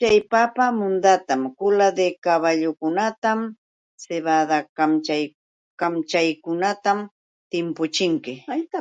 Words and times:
Chay 0.00 0.18
papa 0.30 0.66
mundatam 0.78 1.42
kula 1.58 1.88
de 1.98 2.06
kaballukunawan 2.24 3.38
sibada 4.02 4.58
kamchakunawan 5.88 6.98
timpuchinki. 7.50 8.32